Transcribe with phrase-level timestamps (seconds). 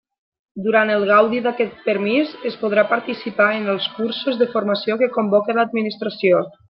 [0.67, 5.59] Durant el gaudi d'aquest permís es podrà participar en els cursos de formació que convoque
[5.61, 6.43] l'Administració.